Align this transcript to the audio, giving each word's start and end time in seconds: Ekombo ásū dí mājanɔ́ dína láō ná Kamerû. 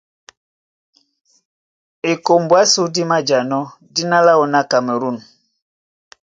Ekombo 2.09 2.53
ásū 2.61 2.81
dí 2.93 3.03
mājanɔ́ 3.09 3.63
dína 3.93 4.17
láō 4.27 4.43
ná 4.53 4.59
Kamerû. 4.71 5.11